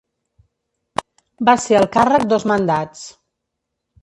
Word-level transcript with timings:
Va 1.49 1.55
ser 1.67 1.77
al 1.81 1.87
càrrec 1.99 2.27
dos 2.33 2.47
mandats. 2.53 3.05